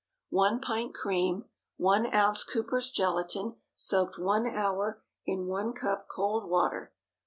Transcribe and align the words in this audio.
1 0.31 0.59
pint 0.61 0.95
cream. 0.95 1.45
1 1.77 2.07
oz. 2.07 2.43
Cooper's 2.43 2.89
gelatine, 2.89 3.57
soaked 3.75 4.17
one 4.17 4.47
hour 4.47 5.03
in 5.27 5.45
one 5.45 5.73
cup 5.73 6.07
cold 6.07 6.49
water. 6.49 6.91